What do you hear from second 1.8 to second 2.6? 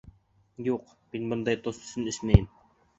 өсөн эсмәйем.